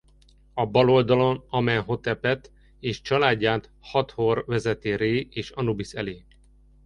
A 0.53 0.65
bal 0.65 0.89
oldalon 0.89 1.45
Amenhotepet 1.49 2.51
és 2.79 3.01
családját 3.01 3.69
Hathor 3.79 4.43
vezeti 4.47 4.95
Ré 4.95 5.27
és 5.31 5.49
Anubisz 5.49 5.95
elé. 5.95 6.25